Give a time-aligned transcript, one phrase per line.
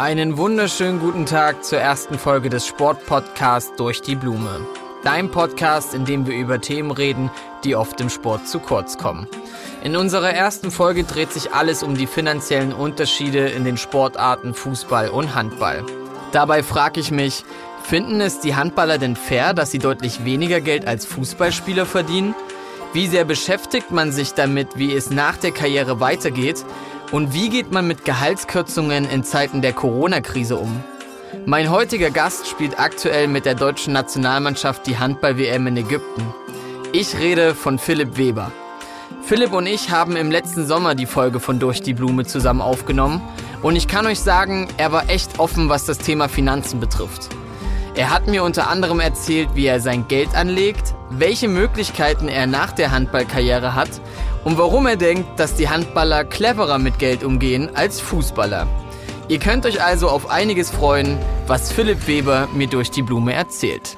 [0.00, 4.66] Einen wunderschönen guten Tag zur ersten Folge des Sportpodcasts Durch die Blume.
[5.04, 7.30] Dein Podcast, in dem wir über Themen reden,
[7.64, 9.26] die oft im Sport zu kurz kommen.
[9.84, 15.10] In unserer ersten Folge dreht sich alles um die finanziellen Unterschiede in den Sportarten Fußball
[15.10, 15.84] und Handball.
[16.32, 17.44] Dabei frage ich mich,
[17.82, 22.34] finden es die Handballer denn fair, dass sie deutlich weniger Geld als Fußballspieler verdienen?
[22.94, 26.64] Wie sehr beschäftigt man sich damit, wie es nach der Karriere weitergeht?
[27.12, 30.84] Und wie geht man mit Gehaltskürzungen in Zeiten der Corona-Krise um?
[31.44, 36.22] Mein heutiger Gast spielt aktuell mit der deutschen Nationalmannschaft die Handball-WM in Ägypten.
[36.92, 38.52] Ich rede von Philipp Weber.
[39.22, 43.20] Philipp und ich haben im letzten Sommer die Folge von Durch die Blume zusammen aufgenommen
[43.60, 47.28] und ich kann euch sagen, er war echt offen, was das Thema Finanzen betrifft.
[47.96, 52.70] Er hat mir unter anderem erzählt, wie er sein Geld anlegt, welche Möglichkeiten er nach
[52.70, 54.00] der Handballkarriere hat
[54.44, 58.66] und warum er denkt, dass die Handballer cleverer mit Geld umgehen als Fußballer.
[59.28, 63.96] Ihr könnt euch also auf einiges freuen, was Philipp Weber mir durch die Blume erzählt.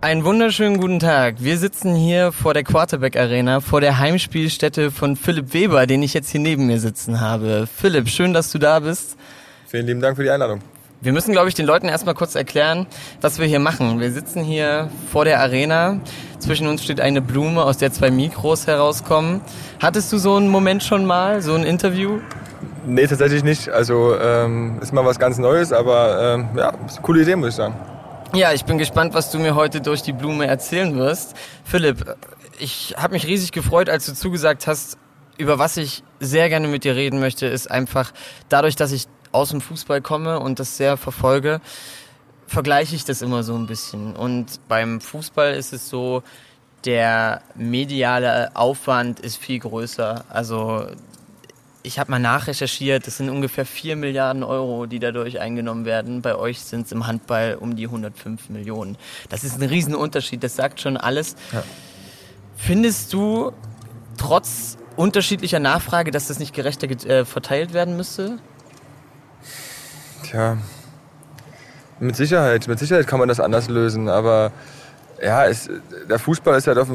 [0.00, 1.36] Einen wunderschönen guten Tag.
[1.38, 6.14] Wir sitzen hier vor der Quarterback Arena, vor der Heimspielstätte von Philipp Weber, den ich
[6.14, 7.68] jetzt hier neben mir sitzen habe.
[7.72, 9.16] Philipp, schön, dass du da bist.
[9.66, 10.60] Vielen lieben Dank für die Einladung.
[11.00, 12.88] Wir müssen, glaube ich, den Leuten erstmal kurz erklären,
[13.20, 14.00] was wir hier machen.
[14.00, 16.00] Wir sitzen hier vor der Arena.
[16.40, 19.40] Zwischen uns steht eine Blume, aus der zwei Mikros herauskommen.
[19.80, 22.18] Hattest du so einen Moment schon mal, so ein Interview?
[22.84, 23.68] Nee, tatsächlich nicht.
[23.68, 27.50] Also ähm, ist mal was ganz Neues, aber ähm, ja, ist eine coole Idee, muss
[27.50, 27.74] ich sagen.
[28.34, 31.36] Ja, ich bin gespannt, was du mir heute durch die Blume erzählen wirst.
[31.62, 32.16] Philipp,
[32.58, 34.98] ich habe mich riesig gefreut, als du zugesagt hast,
[35.36, 38.10] über was ich sehr gerne mit dir reden möchte, ist einfach
[38.48, 41.60] dadurch, dass ich aus dem Fußball komme und das sehr verfolge,
[42.46, 44.16] vergleiche ich das immer so ein bisschen.
[44.16, 46.22] Und beim Fußball ist es so,
[46.84, 50.24] der mediale Aufwand ist viel größer.
[50.28, 50.86] Also
[51.82, 56.22] ich habe mal nachrecherchiert, das sind ungefähr 4 Milliarden Euro, die dadurch eingenommen werden.
[56.22, 58.96] Bei euch sind es im Handball um die 105 Millionen.
[59.28, 61.36] Das ist ein Riesenunterschied, das sagt schon alles.
[61.52, 61.62] Ja.
[62.56, 63.52] Findest du
[64.16, 68.38] trotz unterschiedlicher Nachfrage, dass das nicht gerechter äh, verteilt werden müsste?
[70.24, 70.58] Tja,
[72.00, 74.52] mit Sicherheit, mit Sicherheit kann man das anders lösen, aber
[75.22, 75.68] ja, es,
[76.08, 76.88] der Fußball ist halt auf,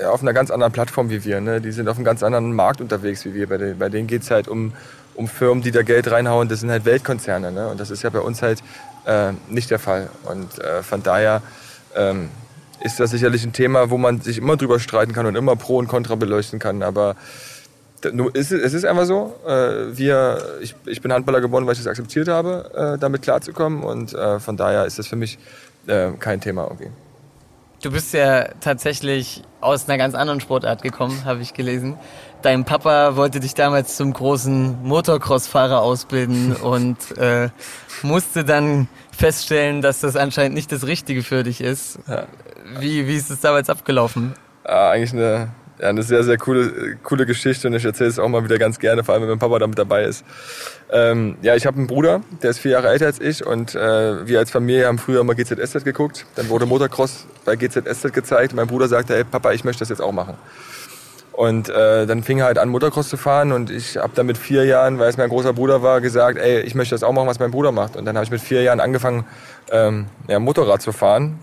[0.00, 1.40] ja, auf einer ganz anderen Plattform wie wir.
[1.40, 1.60] Ne?
[1.60, 3.48] Die sind auf einem ganz anderen Markt unterwegs wie wir.
[3.48, 4.72] Bei, den, bei denen geht es halt um,
[5.14, 6.48] um Firmen, die da Geld reinhauen.
[6.48, 7.52] Das sind halt Weltkonzerne.
[7.52, 7.68] Ne?
[7.68, 8.62] Und das ist ja bei uns halt
[9.04, 10.10] äh, nicht der Fall.
[10.24, 11.42] Und äh, von daher
[11.94, 12.28] ähm,
[12.80, 15.78] ist das sicherlich ein Thema, wo man sich immer drüber streiten kann und immer Pro
[15.78, 16.82] und Contra beleuchten kann.
[16.82, 17.16] Aber
[18.34, 19.34] es ist einfach so.
[19.46, 23.82] Äh, wir, ich, ich bin Handballer geworden, weil ich es akzeptiert habe, äh, damit klarzukommen.
[23.82, 25.38] Und äh, von daher ist das für mich
[26.18, 26.88] kein Thema irgendwie.
[27.82, 31.98] Du bist ja tatsächlich aus einer ganz anderen Sportart gekommen, habe ich gelesen.
[32.40, 37.50] Dein Papa wollte dich damals zum großen Motocross-Fahrer ausbilden und äh,
[38.00, 41.98] musste dann feststellen, dass das anscheinend nicht das Richtige für dich ist.
[42.80, 44.32] Wie, wie ist es damals abgelaufen?
[44.66, 45.50] Ja, eigentlich eine
[45.80, 48.78] ja, eine sehr, sehr coole, coole Geschichte und ich erzähle es auch mal wieder ganz
[48.78, 50.24] gerne, vor allem wenn mein Papa damit dabei ist.
[50.90, 54.26] Ähm, ja, ich habe einen Bruder, der ist vier Jahre älter als ich und äh,
[54.26, 56.26] wir als Familie haben früher mal GZSZ geguckt.
[56.36, 58.54] Dann wurde Motocross bei GZSZ gezeigt.
[58.54, 60.36] Mein Bruder sagte, ey Papa, ich möchte das jetzt auch machen.
[61.32, 64.38] Und äh, dann fing er halt an, Motocross zu fahren und ich habe dann mit
[64.38, 67.26] vier Jahren, weil es mein großer Bruder war, gesagt, ey, ich möchte das auch machen,
[67.26, 67.96] was mein Bruder macht.
[67.96, 69.26] Und dann habe ich mit vier Jahren angefangen,
[69.72, 71.40] ähm, ja, Motorrad zu fahren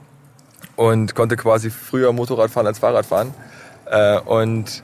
[0.78, 3.34] und konnte quasi früher Motorrad fahren als Fahrrad fahren.
[3.92, 4.84] Äh, und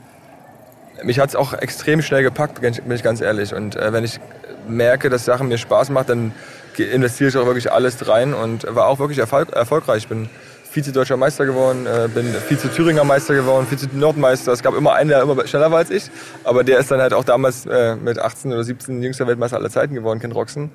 [1.03, 3.53] mich hat es auch extrem schnell gepackt, bin ich ganz ehrlich.
[3.53, 4.19] Und äh, wenn ich
[4.67, 6.31] merke, dass Sachen mir Spaß machen, dann
[6.77, 10.03] investiere ich auch wirklich alles rein und war auch wirklich erfolg erfolgreich.
[10.03, 10.29] Ich bin
[10.69, 14.51] Vize-Deutscher Meister geworden, äh, bin Vize-Thüringer Meister geworden, Vize-Nordmeister.
[14.51, 16.11] Es gab immer einen, der immer schneller war als ich,
[16.43, 19.69] aber der ist dann halt auch damals äh, mit 18 oder 17 jüngster Weltmeister aller
[19.69, 20.71] Zeiten geworden, Ken Roxen.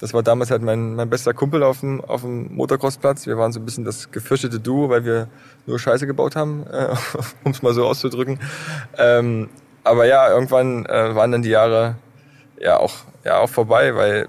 [0.00, 3.26] Das war damals halt mein, mein bester Kumpel auf dem, auf dem Motocrossplatz.
[3.26, 5.28] Wir waren so ein bisschen das gefürchtete Duo, weil wir
[5.66, 6.94] nur Scheiße gebaut haben, äh,
[7.44, 8.38] um es mal so auszudrücken.
[8.98, 9.48] Ähm,
[9.82, 11.96] aber ja, irgendwann äh, waren dann die Jahre
[12.58, 12.94] ja auch,
[13.24, 14.28] ja auch vorbei, weil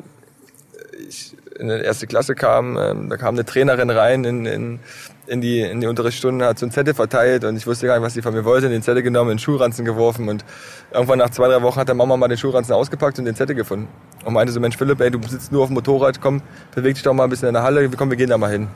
[1.07, 4.79] ich in die erste Klasse kam, ähm, da kam eine Trainerin rein in, in,
[5.27, 8.05] in die, in die Unterrichtsstunde, hat so einen Zettel verteilt und ich wusste gar nicht,
[8.05, 10.43] was sie von mir wollte, den Zettel genommen, in den Schulranzen geworfen und
[10.91, 13.55] irgendwann nach zwei, drei Wochen hat der Mama mal den Schulranzen ausgepackt und den Zettel
[13.55, 13.87] gefunden.
[14.25, 16.41] Und meinte so, Mensch Philipp, ey, du sitzt nur auf dem Motorrad, komm,
[16.73, 18.67] beweg dich doch mal ein bisschen in der Halle, komm, wir gehen da mal hin.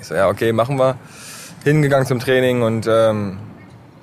[0.00, 0.96] Ich so, ja, okay, machen wir.
[1.64, 3.38] Hingegangen zum Training und ähm,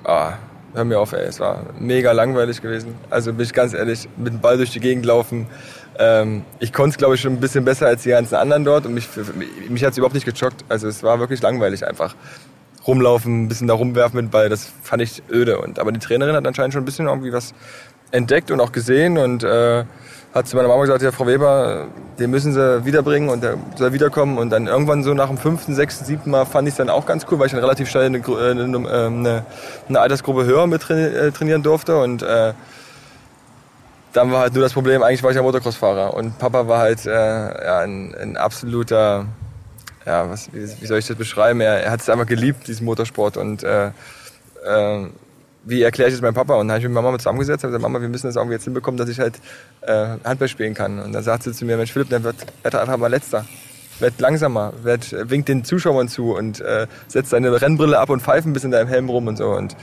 [0.04, 0.32] ah,
[0.74, 2.94] hör mir auf, ey, es war mega langweilig gewesen.
[3.10, 5.46] Also bin ich ganz ehrlich, mit dem Ball durch die Gegend laufen,
[5.98, 8.86] ähm, ich konnte es, glaube ich, schon ein bisschen besser als die ganzen anderen dort
[8.86, 9.08] und mich,
[9.68, 10.64] mich hat es überhaupt nicht gechockt.
[10.68, 12.14] Also es war wirklich langweilig einfach.
[12.86, 15.60] Rumlaufen, ein bisschen da rumwerfen mit dem Ball, das fand ich öde.
[15.60, 17.54] Und, aber die Trainerin hat anscheinend schon ein bisschen irgendwie was
[18.10, 19.84] entdeckt und auch gesehen und äh,
[20.34, 23.92] hat zu meiner Mama gesagt, ja, Frau Weber, den müssen Sie wiederbringen und der soll
[23.92, 24.38] wiederkommen.
[24.38, 27.04] Und dann irgendwann so nach dem fünften, sechsten, siebten Mal fand ich es dann auch
[27.04, 29.44] ganz cool, weil ich dann relativ schnell eine, äh, eine, eine,
[29.88, 31.98] eine Altersgruppe höher mit äh, trainieren durfte.
[31.98, 32.54] Und äh,
[34.12, 36.14] dann war halt nur das Problem, eigentlich war ich ja Motocross-Fahrer.
[36.14, 39.26] Und Papa war halt äh, ja, ein, ein absoluter,
[40.04, 41.60] ja, was, wie, wie soll ich das beschreiben?
[41.60, 43.36] Er, er hat es einfach geliebt, diesen Motorsport.
[43.36, 45.06] Und äh, äh,
[45.64, 46.54] wie erkläre ich das meinem Papa?
[46.54, 48.64] Und dann habe ich mit Mama zusammengesetzt und gesagt, Mama, wir müssen das irgendwie jetzt
[48.64, 49.36] hinbekommen, dass ich halt
[49.82, 50.98] äh, Handball spielen kann.
[50.98, 53.46] Und dann sagt sie zu mir, Mensch Philipp, dann wird, wird einfach mal letzter.
[53.98, 58.46] Werd langsamer, werd, winkt den Zuschauern zu und äh, setzt deine Rennbrille ab und pfeift
[58.46, 59.50] ein bisschen in deinem Helm rum und so.
[59.50, 59.76] Und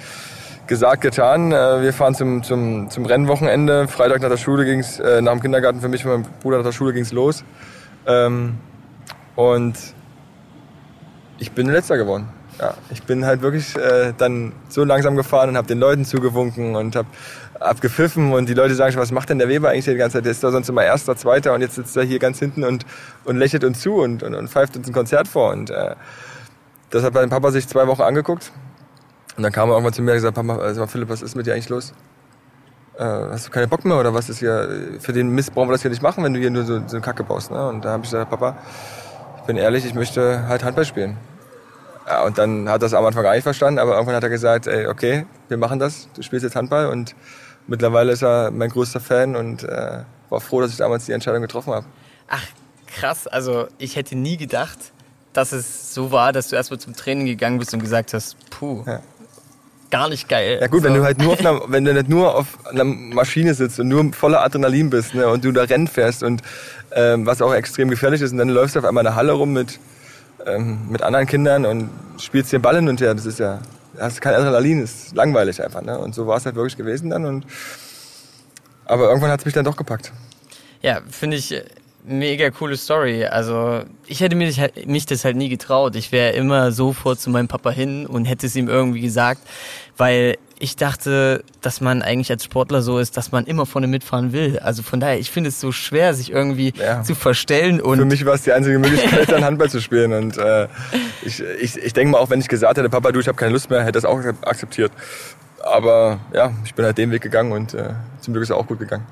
[0.70, 1.52] gesagt, getan.
[1.52, 3.90] Äh, wir fahren zum, zum, zum Rennwochenende.
[3.90, 6.66] Freitag nach der Schule ging's, äh, nach dem Kindergarten für mich und meinem Bruder nach
[6.66, 7.44] der Schule ging's los.
[8.08, 8.58] Ähm,
[9.36, 9.76] und
[11.40, 12.30] ich bin letzter geworden
[12.60, 16.76] ja, ich bin halt wirklich äh, dann so langsam gefahren und habe den Leuten zugewunken
[16.76, 17.08] und habe
[17.60, 20.26] abgepfiffen und die Leute sagen schon, was macht denn der Weber eigentlich die ganze Zeit?
[20.26, 22.86] Der ist da sonst immer Erster, Zweiter und jetzt sitzt er hier ganz hinten und,
[23.26, 25.52] und lächelt uns zu und, und, und pfeift uns ein Konzert vor.
[25.52, 25.96] Und äh,
[26.90, 28.52] das hat mein Papa sich zwei Wochen angeguckt
[29.40, 31.48] und dann kam er irgendwann zu mir und gesagt, Papa, also Philipp, was ist mit
[31.48, 31.94] dir eigentlich los?
[32.98, 35.72] Äh, hast du keine Bock mehr oder was ist hier, für den Mist brauchen wir
[35.72, 37.50] das hier nicht machen, wenn du hier nur so, so eine Kacke baust.
[37.50, 37.70] Ne?
[37.70, 38.58] Und da habe ich gesagt, Papa,
[39.38, 41.16] ich bin ehrlich, ich möchte halt Handball spielen.
[42.06, 44.30] Ja, und dann hat er das am Anfang gar nicht verstanden, aber irgendwann hat er
[44.30, 47.16] gesagt, ey, okay, wir machen das, du spielst jetzt Handball und
[47.66, 51.44] mittlerweile ist er mein größter Fan und äh, war froh, dass ich damals die Entscheidung
[51.44, 51.86] getroffen habe.
[52.28, 52.44] Ach,
[52.88, 54.92] krass, also ich hätte nie gedacht,
[55.32, 58.84] dass es so war, dass du erstmal zum Training gegangen bist und gesagt hast, puh,
[58.86, 59.00] ja.
[59.92, 60.60] Gar nicht geil.
[60.62, 60.88] Ja gut, so.
[60.88, 63.88] wenn du halt nur auf einer, wenn du nicht nur auf einer Maschine sitzt und
[63.88, 66.42] nur voller Adrenalin bist ne, und du da Rennen fährst und
[66.92, 69.34] ähm, was auch extrem gefährlich ist und dann läufst du auf einmal in der Halle
[69.34, 69.80] rum mit
[70.46, 73.14] ähm, mit anderen Kindern und spielst den Ball hin und her.
[73.14, 73.60] Das ist ja,
[73.96, 75.82] das ist kein Adrenalin, das ist langweilig einfach.
[75.82, 75.98] Ne?
[75.98, 77.26] Und so war es halt wirklich gewesen dann.
[77.26, 77.46] Und,
[78.86, 80.12] aber irgendwann hat es mich dann doch gepackt.
[80.82, 81.62] Ja, finde ich
[82.04, 83.26] mega coole Story.
[83.26, 85.96] Also ich hätte mich, mich das halt nie getraut.
[85.96, 89.42] Ich wäre immer sofort zu meinem Papa hin und hätte es ihm irgendwie gesagt,
[89.98, 94.34] weil ich dachte, dass man eigentlich als Sportler so ist, dass man immer vorne mitfahren
[94.34, 94.60] will.
[94.60, 97.02] Also von daher, ich finde es so schwer, sich irgendwie ja.
[97.02, 97.80] zu verstellen.
[97.80, 100.12] Und Für mich war es die einzige Möglichkeit, dann Handball zu spielen.
[100.12, 100.68] Und äh,
[101.22, 103.54] ich, ich, ich denke mal, auch wenn ich gesagt hätte, Papa, du, ich habe keine
[103.54, 104.92] Lust mehr, hätte das auch akzeptiert.
[105.64, 108.68] Aber ja, ich bin halt den Weg gegangen und äh, zum Glück ist es auch
[108.68, 109.06] gut gegangen.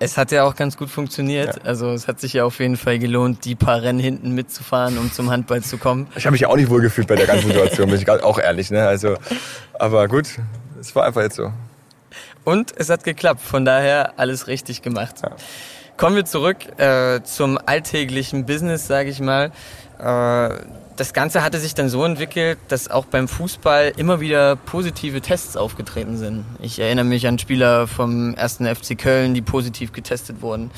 [0.00, 1.56] Es hat ja auch ganz gut funktioniert.
[1.56, 1.62] Ja.
[1.64, 5.12] Also es hat sich ja auf jeden Fall gelohnt, die paar Rennen hinten mitzufahren, um
[5.12, 6.06] zum Handball zu kommen.
[6.16, 8.38] Ich habe mich ja auch nicht wohl gefühlt bei der ganzen Situation, bin ich auch
[8.38, 8.70] ehrlich.
[8.70, 8.86] Ne?
[8.86, 9.16] Also,
[9.74, 10.28] aber gut,
[10.80, 11.52] es war einfach jetzt so.
[12.44, 15.16] Und es hat geklappt, von daher alles richtig gemacht.
[15.22, 15.32] Ja.
[15.96, 19.50] Kommen wir zurück äh, zum alltäglichen Business, sage ich mal.
[19.98, 20.50] Äh,
[20.98, 25.56] das Ganze hatte sich dann so entwickelt, dass auch beim Fußball immer wieder positive Tests
[25.56, 26.44] aufgetreten sind.
[26.60, 30.72] Ich erinnere mich an Spieler vom ersten FC Köln, die positiv getestet wurden.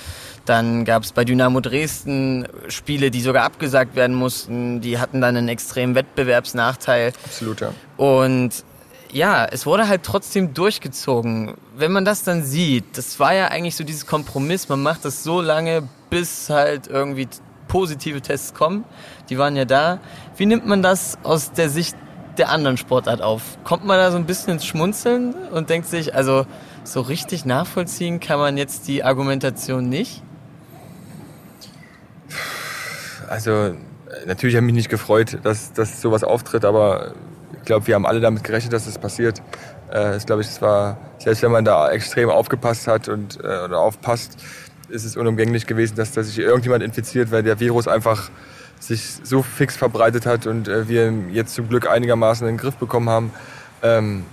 [0.44, 4.82] Dann gab es bei Dynamo Dresden Spiele, die sogar abgesagt werden mussten.
[4.82, 7.12] Die hatten dann einen extremen Wettbewerbsnachteil.
[7.24, 7.72] Absolut, ja.
[7.96, 8.64] Und
[9.12, 11.54] ja, es wurde halt trotzdem durchgezogen.
[11.76, 15.24] Wenn man das dann sieht, das war ja eigentlich so dieses Kompromiss, man macht das
[15.24, 17.26] so lange, bis halt irgendwie
[17.70, 18.84] positive Tests kommen.
[19.30, 20.00] Die waren ja da.
[20.36, 21.96] Wie nimmt man das aus der Sicht
[22.36, 23.58] der anderen Sportart auf?
[23.64, 26.46] Kommt man da so ein bisschen ins Schmunzeln und denkt sich, also
[26.82, 30.22] so richtig nachvollziehen kann man jetzt die Argumentation nicht?
[33.28, 33.74] Also
[34.26, 37.12] natürlich habe ich mich nicht gefreut, dass, dass sowas auftritt, aber
[37.52, 39.40] ich glaube, wir haben alle damit gerechnet, dass das passiert.
[39.92, 43.78] Äh, ich glaube, es war, selbst wenn man da extrem aufgepasst hat und äh, oder
[43.78, 44.38] aufpasst,
[44.90, 48.30] ist es unumgänglich gewesen, dass, dass sich irgendjemand infiziert, weil der Virus einfach
[48.78, 52.76] sich so fix verbreitet hat und äh, wir jetzt zum Glück einigermaßen in den Griff
[52.76, 53.30] bekommen haben.
[53.82, 54.24] Ähm,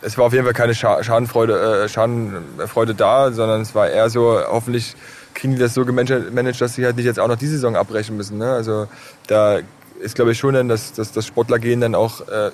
[0.00, 4.40] es war auf jeden Fall keine Schadenfreude, äh, Schadenfreude da, sondern es war eher so,
[4.48, 4.94] hoffentlich
[5.34, 8.16] kriegen die das so gemanagt, dass sie halt nicht jetzt auch noch die Saison abbrechen
[8.16, 8.38] müssen.
[8.38, 8.50] Ne?
[8.50, 8.86] Also
[9.26, 9.60] da
[10.00, 12.50] ist, glaube ich, schon dann, dass, dass das Sportlergehen dann auch äh,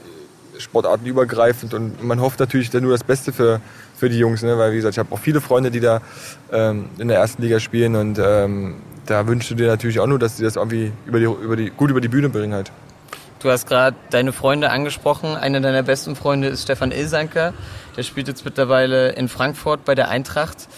[0.59, 3.61] sportartenübergreifend und man hofft natürlich nur das Beste für,
[3.97, 4.59] für die Jungs, ne?
[4.59, 6.01] weil wie gesagt, ich habe auch viele Freunde, die da
[6.53, 10.19] ähm, in der ersten Liga spielen und ähm, da wünschst du dir natürlich auch nur,
[10.19, 12.71] dass sie das irgendwie über die, über die, gut über die Bühne bringen halt.
[13.41, 15.37] Du hast gerade deine Freunde angesprochen.
[15.37, 17.55] Einer deiner besten Freunde ist Stefan Ilsanker.
[17.97, 20.69] Der spielt jetzt mittlerweile in Frankfurt bei der Eintracht.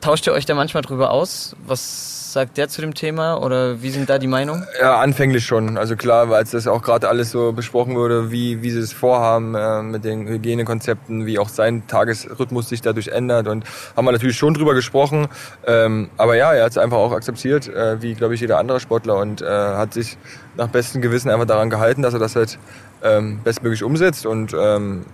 [0.00, 1.54] Tauscht ihr euch da manchmal drüber aus?
[1.64, 4.66] Was sagt der zu dem Thema oder wie sind da die Meinungen?
[4.80, 5.78] Ja, anfänglich schon.
[5.78, 9.54] Also klar, weil das auch gerade alles so besprochen wurde, wie, wie sie es vorhaben
[9.54, 13.64] äh, mit den Hygienekonzepten, wie auch sein Tagesrhythmus sich dadurch ändert und
[13.96, 15.28] haben wir natürlich schon drüber gesprochen.
[15.66, 18.80] Ähm, aber ja, er hat es einfach auch akzeptiert, äh, wie glaube ich jeder andere
[18.80, 20.18] Sportler und äh, hat sich
[20.56, 22.58] nach bestem Gewissen einfach daran gehalten, dass er das halt
[23.02, 25.06] ähm, bestmöglich umsetzt und ähm,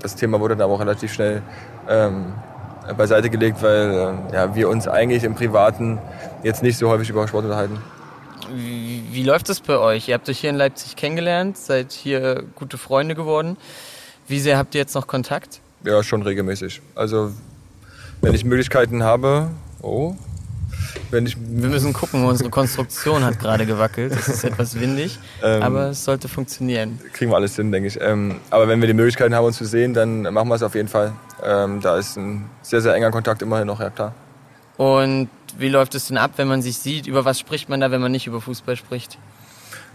[0.00, 1.42] das Thema wurde dann aber auch relativ schnell
[1.88, 2.34] ähm,
[2.96, 5.98] beiseite gelegt, weil äh, ja, wir uns eigentlich im Privaten
[6.42, 7.78] jetzt nicht so häufig über Sport unterhalten.
[8.54, 10.08] Wie, wie läuft das bei euch?
[10.08, 13.56] Ihr habt euch hier in Leipzig kennengelernt, seid hier gute Freunde geworden.
[14.28, 15.60] Wie sehr habt ihr jetzt noch Kontakt?
[15.84, 16.82] Ja, schon regelmäßig.
[16.94, 17.32] Also
[18.20, 19.50] wenn ich Möglichkeiten habe,
[19.82, 20.14] oh,
[21.10, 24.12] wenn ich Wir müssen gucken, unsere Konstruktion hat gerade gewackelt.
[24.12, 27.00] Es ist etwas windig, ähm, aber es sollte funktionieren.
[27.12, 28.00] Kriegen wir alles hin, denke ich.
[28.00, 30.74] Ähm, aber wenn wir die Möglichkeiten haben, uns zu sehen, dann machen wir es auf
[30.74, 31.12] jeden Fall.
[31.42, 34.14] Ähm, da ist ein sehr, sehr enger Kontakt immerhin noch, ja klar.
[34.76, 37.06] Und wie läuft es denn ab, wenn man sich sieht?
[37.06, 39.18] Über was spricht man da, wenn man nicht über Fußball spricht?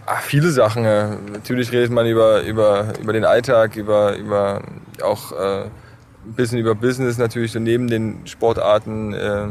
[0.06, 0.84] Ach, viele Sachen.
[0.84, 1.16] Ja.
[1.32, 4.62] Natürlich redet man über, über, über den Alltag, über, über
[5.02, 9.12] auch äh, ein bisschen über Business natürlich so neben den Sportarten.
[9.12, 9.48] Äh,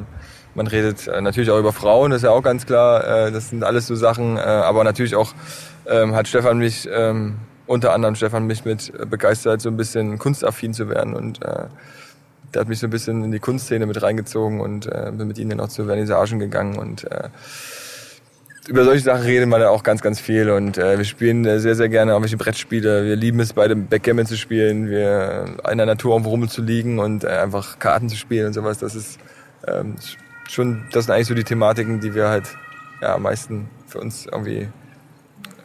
[0.59, 3.27] man redet äh, natürlich auch über Frauen, das ist ja auch ganz klar.
[3.27, 4.35] Äh, das sind alles so Sachen.
[4.35, 5.33] Äh, aber natürlich auch
[5.87, 10.73] ähm, hat Stefan mich, ähm, unter anderem Stefan mich mit begeistert, so ein bisschen kunstaffin
[10.73, 11.13] zu werden.
[11.13, 15.37] Und der hat mich so ein bisschen in die Kunstszene mit reingezogen und bin mit
[15.37, 16.79] ihnen dann auch zu Vernissagen gegangen.
[16.79, 17.07] Und
[18.67, 20.49] über solche Sachen redet man ja auch ganz, ganz viel.
[20.49, 23.05] Und wir spielen sehr, sehr gerne irgendwelche Brettspiele.
[23.05, 26.97] Wir lieben es, beide Backgammon zu spielen, wir in der Natur irgendwo rum zu liegen
[26.97, 28.79] und einfach Karten zu spielen und sowas.
[28.79, 29.19] Das ist
[29.67, 29.95] ähm,
[30.49, 32.49] schon, das sind eigentlich so die Thematiken, die wir halt
[33.01, 34.67] ja, am meisten für uns irgendwie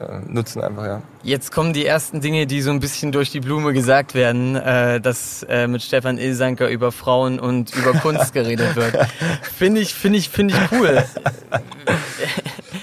[0.00, 1.02] äh, nutzen einfach, ja.
[1.22, 5.00] Jetzt kommen die ersten Dinge, die so ein bisschen durch die Blume gesagt werden, äh,
[5.00, 8.96] dass äh, mit Stefan Ilsanker über Frauen und über Kunst geredet wird.
[9.42, 11.04] finde ich, finde ich, finde ich cool.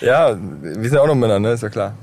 [0.02, 1.52] ja, wir sind auch noch Männer, ne?
[1.52, 1.94] Ist ja klar.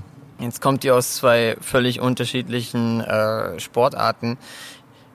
[0.41, 4.39] Jetzt kommt ihr aus zwei völlig unterschiedlichen äh, Sportarten.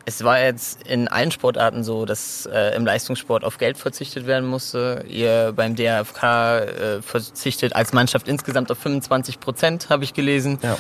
[0.06, 4.50] Es war jetzt in allen Sportarten so, dass äh, im Leistungssport auf Geld verzichtet werden
[4.50, 5.06] musste.
[5.08, 10.60] Ihr beim DRFK äh, verzichtet als Mannschaft insgesamt auf 25 Prozent, habe ich gelesen.
[10.62, 10.78] Ja.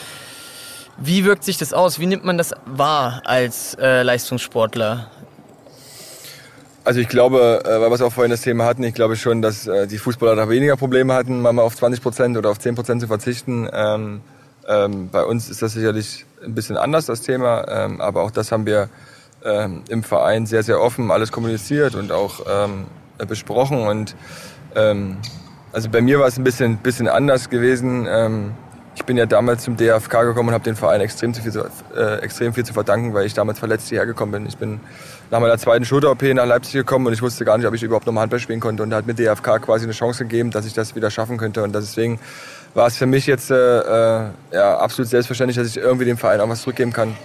[0.98, 2.00] Wie wirkt sich das aus?
[2.00, 5.10] Wie nimmt man das wahr als äh, Leistungssportler?
[6.84, 9.42] Also ich glaube, äh, weil wir es auch vorhin das Thema hatten, ich glaube schon,
[9.42, 12.76] dass äh, die Fußballer da weniger Probleme hatten, mal auf 20 Prozent oder auf 10
[12.76, 13.70] Prozent zu verzichten.
[13.72, 14.22] Ähm,
[14.68, 18.52] ähm, bei uns ist das sicherlich ein bisschen anders, das Thema, ähm, aber auch das
[18.52, 18.90] haben wir
[19.46, 22.86] ähm, im Verein sehr, sehr offen alles kommuniziert und auch ähm,
[23.28, 23.88] besprochen.
[23.88, 24.16] Und
[24.76, 25.18] ähm,
[25.72, 28.08] also bei mir war es ein bisschen, bisschen anders gewesen.
[28.10, 28.54] Ähm,
[28.96, 31.52] ich bin ja damals zum DFK gekommen und habe den Verein extrem, zu viel,
[31.96, 34.46] äh, extrem viel zu verdanken, weil ich damals verletzt hierher gekommen bin.
[34.46, 34.80] Ich bin
[35.32, 38.06] nach meiner zweiten Schulter-OP nach Leipzig gekommen und ich wusste gar nicht, ob ich überhaupt
[38.06, 38.84] nochmal Handball spielen konnte.
[38.84, 41.64] Und da hat mir DFK quasi eine Chance gegeben, dass ich das wieder schaffen könnte.
[41.64, 42.20] Und deswegen
[42.76, 46.40] war es für mich jetzt äh, äh, ja, absolut selbstverständlich, dass ich irgendwie dem Verein
[46.40, 47.16] auch was zurückgeben kann.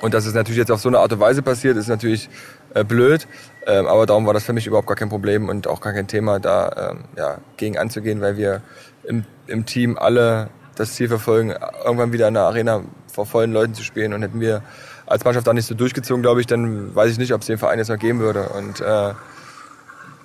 [0.00, 2.28] Und dass es natürlich jetzt auf so eine Art und Weise passiert, ist natürlich
[2.74, 3.26] äh, blöd.
[3.66, 6.06] Ähm, aber darum war das für mich überhaupt gar kein Problem und auch gar kein
[6.06, 8.62] Thema, da ähm, ja, gegen anzugehen, weil wir
[9.04, 11.54] im, im Team alle das Ziel verfolgen,
[11.84, 14.14] irgendwann wieder in der Arena vor vollen Leuten zu spielen.
[14.14, 14.62] Und hätten wir
[15.06, 17.58] als Mannschaft da nicht so durchgezogen, glaube ich, dann weiß ich nicht, ob es den
[17.58, 18.48] Verein jetzt noch geben würde.
[18.48, 19.12] Und äh,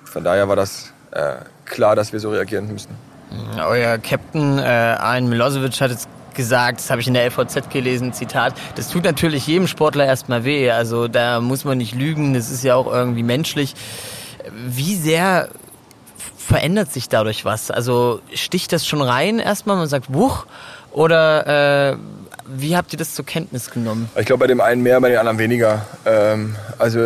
[0.04, 1.34] von daher war das äh,
[1.66, 2.94] klar, dass wir so reagieren müssten.
[3.58, 8.12] Euer Captain äh, Alen Milosevic hat jetzt gesagt, das habe ich in der LVZ gelesen,
[8.12, 10.70] Zitat, das tut natürlich jedem Sportler erstmal weh.
[10.70, 13.74] Also da muss man nicht lügen, das ist ja auch irgendwie menschlich.
[14.52, 15.48] Wie sehr
[16.36, 17.72] verändert sich dadurch was?
[17.72, 20.46] Also sticht das schon rein erstmal, man sagt, wuch,
[20.92, 21.96] oder äh,
[22.46, 24.08] wie habt ihr das zur Kenntnis genommen?
[24.16, 25.84] Ich glaube, bei dem einen mehr, bei den anderen weniger.
[26.04, 27.00] Ähm, also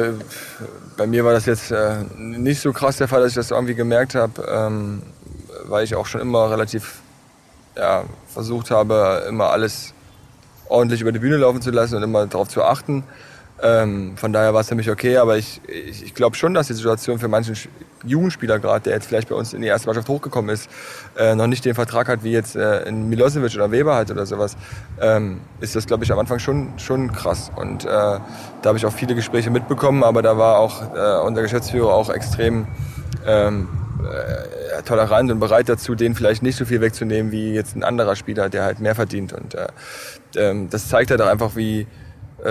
[0.96, 3.74] bei mir war das jetzt äh, nicht so krass der Fall, dass ich das irgendwie
[3.74, 5.02] gemerkt habe, ähm,
[5.64, 6.99] weil ich auch schon immer relativ
[7.80, 9.94] ja, versucht habe, immer alles
[10.68, 13.04] ordentlich über die Bühne laufen zu lassen und immer darauf zu achten.
[13.62, 16.68] Ähm, von daher war es für mich okay, aber ich, ich, ich glaube schon, dass
[16.68, 17.56] die Situation für manchen
[18.04, 20.70] Jugendspieler gerade, der jetzt vielleicht bei uns in die erste Mannschaft hochgekommen ist,
[21.18, 24.24] äh, noch nicht den Vertrag hat, wie jetzt äh, in Milosevic oder Weber hat oder
[24.24, 24.56] sowas,
[25.00, 27.50] ähm, ist das, glaube ich, am Anfang schon, schon krass.
[27.56, 28.20] Und äh, da
[28.64, 32.66] habe ich auch viele Gespräche mitbekommen, aber da war auch äh, unser Geschäftsführer auch extrem
[33.26, 33.68] ähm,
[34.06, 38.16] äh, tolerant und bereit dazu, den vielleicht nicht so viel wegzunehmen wie jetzt ein anderer
[38.16, 39.32] Spieler, der halt mehr verdient.
[39.32, 39.68] Und äh,
[40.36, 41.86] ähm, das zeigt halt auch einfach, wie,
[42.44, 42.48] äh,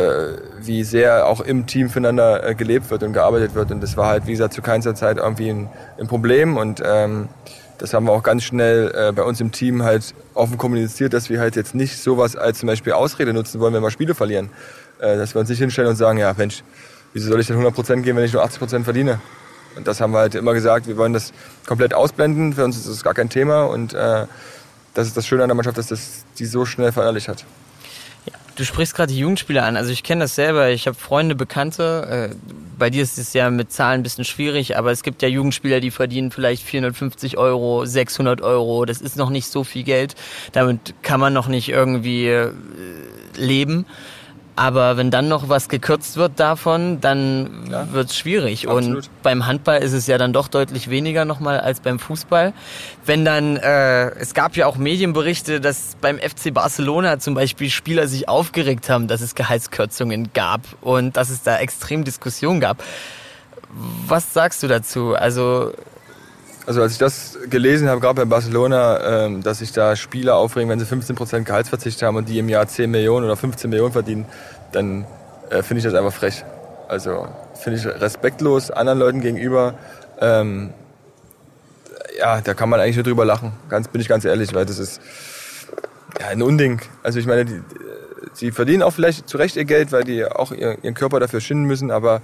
[0.62, 3.72] wie sehr auch im Team füreinander äh, gelebt wird und gearbeitet wird.
[3.72, 6.58] Und das war halt, wie gesagt, zu keiner Zeit irgendwie ein, ein Problem.
[6.58, 7.29] Und ähm,
[7.77, 11.29] das haben wir auch ganz schnell äh, bei uns im Team halt offen kommuniziert, dass
[11.29, 14.50] wir halt jetzt nicht sowas als zum Beispiel Ausrede nutzen wollen, wenn wir Spiele verlieren.
[15.00, 16.63] Äh, dass wir uns nicht hinstellen und sagen, ja Mensch,
[17.13, 19.20] wieso soll ich denn 100% geben, wenn ich nur 80% verdiene?
[19.79, 21.31] Und das haben wir halt immer gesagt, wir wollen das
[21.65, 24.25] komplett ausblenden, für uns ist das gar kein Thema und äh,
[24.93, 27.45] das ist das Schöne an der Mannschaft, dass das die so schnell verinnerlicht hat.
[28.25, 29.77] Ja, du sprichst gerade die Jugendspieler an.
[29.77, 30.69] Also ich kenne das selber.
[30.71, 32.29] Ich habe Freunde, Bekannte.
[32.31, 32.36] Äh,
[32.77, 35.79] bei dir ist es ja mit Zahlen ein bisschen schwierig, aber es gibt ja Jugendspieler,
[35.79, 38.83] die verdienen vielleicht 450 Euro, 600 Euro.
[38.83, 40.15] Das ist noch nicht so viel Geld.
[40.51, 42.51] Damit kann man noch nicht irgendwie äh,
[43.38, 43.86] leben.
[44.60, 48.68] Aber wenn dann noch was gekürzt wird davon, dann ja, wird es schwierig.
[48.68, 49.06] Absolut.
[49.06, 52.51] Und beim Handball ist es ja dann doch deutlich weniger nochmal als beim Fußball.
[53.06, 58.10] Wenn dann, äh, es gab ja auch Medienberichte, dass beim FC Barcelona zum Beispiel Spieler
[58.10, 62.84] sich aufgeregt haben, dass es Gehaltskürzungen gab und dass es da extrem Diskussionen gab.
[64.08, 65.16] Was sagst du dazu?
[65.16, 65.72] Also
[66.69, 70.69] also als ich das gelesen habe, gerade bei Barcelona, ähm, dass sich da Spieler aufregen,
[70.69, 74.27] wenn sie 15% Gehaltsverzicht haben und die im Jahr 10 Millionen oder 15 Millionen verdienen,
[74.71, 75.07] dann
[75.49, 76.45] äh, finde ich das einfach frech.
[76.88, 79.79] Also finde ich respektlos anderen Leuten gegenüber.
[80.21, 80.69] Ähm,
[82.19, 83.53] ja, da kann man eigentlich nur drüber lachen.
[83.67, 85.01] Ganz, bin ich ganz ehrlich, weil das ist
[86.19, 86.81] ja, ein Unding.
[87.01, 87.61] Also ich meine, die,
[88.41, 91.63] die verdienen auch vielleicht zu Recht ihr Geld, weil die auch ihren Körper dafür schinden
[91.63, 92.21] müssen, aber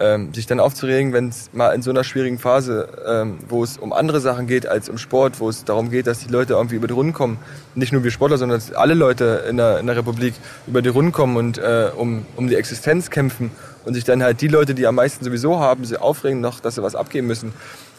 [0.00, 3.76] ähm, sich dann aufzuregen, wenn es mal in so einer schwierigen Phase, ähm, wo es
[3.76, 6.76] um andere Sachen geht als um Sport, wo es darum geht, dass die Leute irgendwie
[6.76, 7.38] über die Runden kommen,
[7.74, 10.34] nicht nur wir Sportler, sondern dass alle Leute in der, in der Republik
[10.66, 13.50] über die Runden kommen und äh, um, um die Existenz kämpfen
[13.84, 16.76] und sich dann halt die Leute, die am meisten sowieso haben, sie aufregen noch, dass
[16.76, 17.52] sie was abgeben müssen.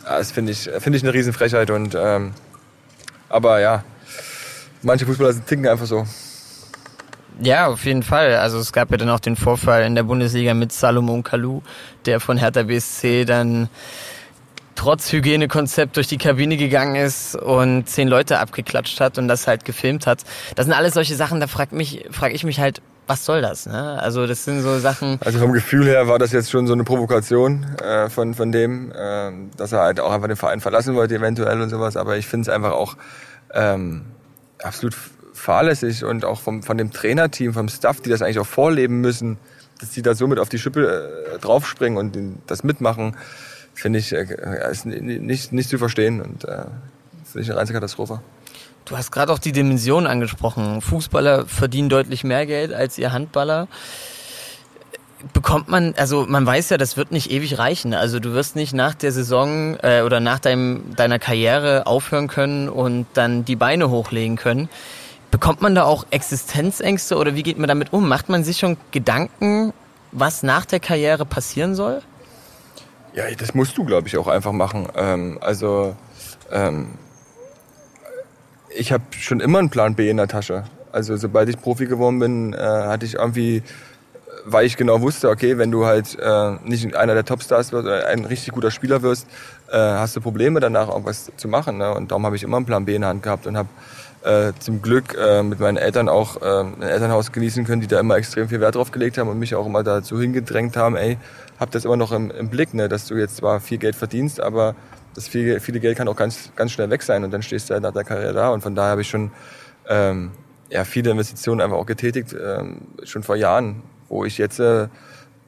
[0.03, 2.31] Das finde ich, finde ich eine Riesenfrechheit und ähm,
[3.29, 3.84] aber ja,
[4.81, 6.05] manche Fußballer ticken einfach so.
[7.40, 8.36] Ja, auf jeden Fall.
[8.36, 11.62] Also es gab ja dann auch den Vorfall in der Bundesliga mit Salomon Kalou,
[12.06, 13.70] der von Hertha BSC dann
[14.76, 19.66] trotz Hygienekonzept durch die Kabine gegangen ist und zehn Leute abgeklatscht hat und das halt
[19.66, 20.24] gefilmt hat.
[20.56, 23.66] Das sind alles solche Sachen, da frag, mich, frag ich mich halt, was soll das?
[23.66, 24.00] Ne?
[24.02, 25.20] Also das sind so Sachen.
[25.24, 28.92] Also vom Gefühl her war das jetzt schon so eine Provokation äh, von, von dem,
[28.92, 31.98] äh, dass er halt auch einfach den Verein verlassen wollte eventuell und sowas.
[31.98, 32.96] Aber ich finde es einfach auch
[33.54, 34.06] ähm,
[34.64, 34.96] absolut
[35.34, 39.38] fahrlässig und auch vom, von dem Trainerteam, vom Staff, die das eigentlich auch vorleben müssen,
[39.80, 43.16] dass die da so mit auf die Schippe äh, draufspringen und das mitmachen,
[43.74, 44.26] finde ich, äh,
[44.72, 46.65] ist nicht, nicht zu verstehen und äh,
[47.26, 48.22] finde ich eine reine Katastrophe.
[48.86, 50.82] Du hast gerade auch die Dimension angesprochen.
[50.82, 53.67] Fußballer verdienen deutlich mehr Geld als ihr Handballer.
[55.34, 57.94] Bekommt man, also man weiß ja, das wird nicht ewig reichen.
[57.94, 62.70] Also du wirst nicht nach der Saison äh, oder nach deinem, deiner Karriere aufhören können
[62.70, 64.67] und dann die Beine hochlegen können.
[65.32, 68.08] Bekommt man da auch Existenzängste oder wie geht man damit um?
[68.08, 69.74] Macht man sich schon Gedanken,
[70.12, 72.02] was nach der Karriere passieren soll?
[73.13, 74.89] Ja, das musst du, glaube ich, auch einfach machen.
[74.96, 75.96] Ähm, also
[76.52, 76.98] ähm,
[78.70, 80.65] ich habe schon immer einen Plan B in der Tasche.
[80.91, 83.63] Also sobald ich Profi geworden bin, äh, hatte ich irgendwie,
[84.46, 88.08] weil ich genau wusste, okay, wenn du halt äh, nicht einer der Topstars wirst oder
[88.08, 89.28] ein richtig guter Spieler wirst,
[89.70, 91.78] äh, hast du Probleme danach irgendwas zu machen.
[91.78, 91.94] Ne?
[91.94, 93.70] Und darum habe ich immer einen Plan B in der Hand gehabt und habe
[94.23, 97.99] äh, zum Glück äh, mit meinen Eltern auch äh, ein Elternhaus genießen können, die da
[97.99, 101.17] immer extrem viel Wert drauf gelegt haben und mich auch immer dazu hingedrängt haben, ey,
[101.60, 104.39] hab das immer noch im, im Blick, ne, dass du jetzt zwar viel Geld verdienst,
[104.39, 104.75] aber
[105.15, 107.73] das viele, viele Geld kann auch ganz, ganz schnell weg sein und dann stehst du
[107.73, 109.31] halt nach der Karriere da und von daher habe ich schon
[109.89, 110.31] ähm,
[110.69, 114.84] ja, viele Investitionen einfach auch getätigt, ähm, schon vor Jahren, wo ich jetzt, äh,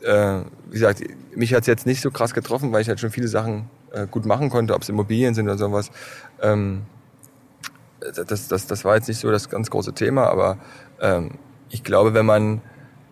[0.01, 1.01] äh wie gesagt,
[1.35, 4.25] mich hat's jetzt nicht so krass getroffen, weil ich halt schon viele Sachen äh, gut
[4.25, 5.91] machen konnte, ob es Immobilien sind oder sowas.
[6.41, 6.83] Ähm,
[8.27, 10.57] das, das, das war jetzt nicht so das ganz große Thema, aber
[11.01, 11.31] ähm,
[11.69, 12.61] ich glaube, wenn man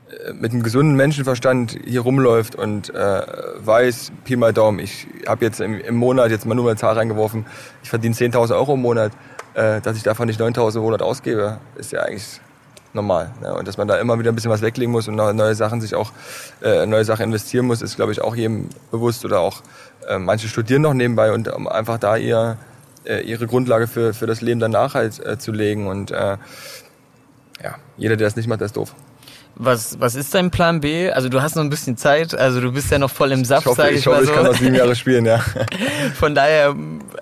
[0.10, 3.22] äh, mit einem gesunden Menschenverstand hier rumläuft und äh,
[3.58, 6.96] weiß, Pi mal Daumen, ich habe jetzt im, im, Monat, jetzt mal nur eine Zahl
[6.96, 7.46] reingeworfen,
[7.84, 9.12] ich verdiene 10.000 Euro im Monat,
[9.54, 12.40] äh, dass ich davon nicht 9.000 im Monat ausgebe, ist ja eigentlich
[12.94, 13.32] normal.
[13.42, 13.54] Ne?
[13.54, 15.96] Und dass man da immer wieder ein bisschen was weglegen muss und neue Sachen sich
[15.96, 16.12] auch,
[16.62, 19.62] äh, neue Sachen investieren muss, ist, glaube ich, auch jedem bewusst oder auch
[20.08, 22.58] äh, manche studieren noch nebenbei und um einfach da ihr
[23.06, 25.88] äh, ihre Grundlage für, für das Leben danach halt äh, zu legen.
[25.88, 26.38] Und äh,
[27.64, 28.96] ja, jeder, der das nicht macht, der ist doof.
[29.56, 31.12] Was, was ist dein Plan B?
[31.12, 33.68] Also du hast noch ein bisschen Zeit, also du bist ja noch voll im Saft,
[33.68, 34.32] ich sage ich, ich hoffe, so.
[34.32, 35.40] ich kann noch sieben Jahre spielen, ja.
[36.16, 36.74] Von daher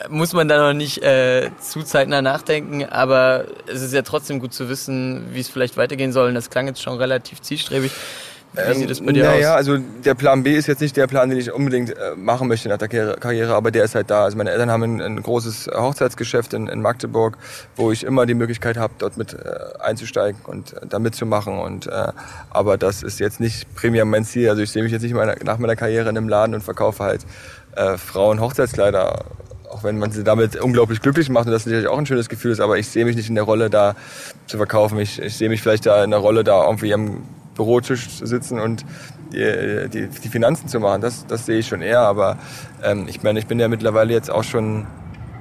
[0.10, 4.54] muss man da noch nicht äh, zu zeitnah nachdenken, aber es ist ja trotzdem gut
[4.54, 6.30] zu wissen, wie es vielleicht weitergehen soll.
[6.30, 7.92] Und das klang jetzt schon relativ zielstrebig.
[8.54, 9.58] Wie sieht das bei dir naja, aus?
[9.58, 12.68] also der Plan B ist jetzt nicht der Plan, den ich unbedingt äh, machen möchte
[12.68, 14.24] nach der Karriere, aber der ist halt da.
[14.24, 17.38] Also meine Eltern haben ein, ein großes Hochzeitsgeschäft in, in, Magdeburg,
[17.76, 19.38] wo ich immer die Möglichkeit habe, dort mit äh,
[19.80, 21.60] einzusteigen und äh, da mitzumachen.
[21.60, 22.08] Und, äh,
[22.50, 24.50] aber das ist jetzt nicht primär mein Ziel.
[24.50, 27.04] Also ich sehe mich jetzt nicht meiner, nach meiner Karriere in einem Laden und verkaufe
[27.04, 27.26] halt
[27.76, 29.26] äh, Frauen Hochzeitskleider
[29.70, 32.52] auch wenn man sie damit unglaublich glücklich macht und das natürlich auch ein schönes Gefühl
[32.52, 33.96] ist, aber ich sehe mich nicht in der Rolle da
[34.48, 34.98] zu verkaufen.
[34.98, 37.22] Ich, ich sehe mich vielleicht da in der Rolle da irgendwie am
[37.60, 38.86] Bürotisch sitzen und
[39.34, 41.02] die, die, die Finanzen zu machen.
[41.02, 42.00] Das, das sehe ich schon eher.
[42.00, 42.38] Aber
[42.82, 44.88] ähm, ich meine, ich bin ja mittlerweile jetzt auch schon,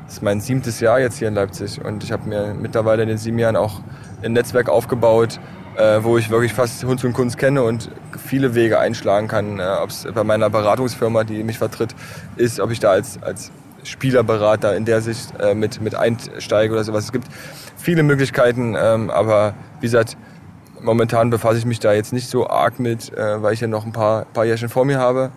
[0.04, 3.08] das ist mein siebtes Jahr jetzt hier in Leipzig und ich habe mir mittlerweile in
[3.08, 3.80] den sieben Jahren auch
[4.20, 5.38] ein Netzwerk aufgebaut,
[5.76, 7.88] äh, wo ich wirklich fast Hund und Kunst kenne und
[8.26, 9.60] viele Wege einschlagen kann.
[9.60, 11.94] Äh, ob es bei meiner Beratungsfirma, die mich vertritt,
[12.34, 13.52] ist, ob ich da als, als
[13.84, 17.04] Spielerberater in der Sicht äh, mit, mit einsteige oder sowas.
[17.04, 17.28] Es gibt
[17.76, 20.16] viele Möglichkeiten, ähm, aber wie gesagt,
[20.82, 23.84] momentan befasse ich mich da jetzt nicht so arg mit, äh, weil ich ja noch
[23.84, 25.30] ein paar, paar Jährchen vor mir habe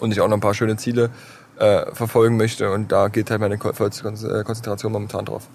[0.00, 1.10] und ich auch noch ein paar schöne Ziele
[1.58, 2.70] äh, verfolgen möchte.
[2.70, 5.48] Und da geht halt meine äh, Konzentration momentan drauf.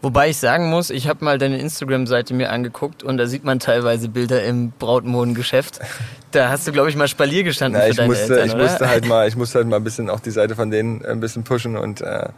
[0.00, 3.58] Wobei ich sagen muss, ich habe mal deine Instagram-Seite mir angeguckt und da sieht man
[3.58, 5.80] teilweise Bilder im Brautmodengeschäft.
[6.30, 8.54] Da hast du, glaube ich, mal Spalier gestanden Na, für ich deine musste, Eltern, ich
[8.54, 8.62] oder?
[8.62, 11.18] musste halt mal, ich musste halt mal ein bisschen auch die Seite von denen ein
[11.18, 12.28] bisschen pushen und äh,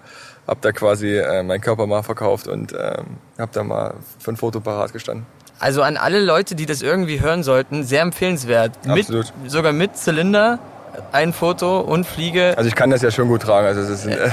[0.46, 4.36] habe da quasi äh, meinen Körper mal verkauft und ähm, habe da mal für ein
[4.36, 5.26] Foto parat gestanden.
[5.60, 8.72] Also an alle Leute, die das irgendwie hören sollten, sehr empfehlenswert.
[8.88, 9.32] Absolut.
[9.42, 10.58] Mit, sogar mit Zylinder,
[11.12, 12.54] ein Foto und Fliege.
[12.56, 13.66] Also ich kann das ja schon gut tragen.
[13.66, 14.30] Also es ist, äh,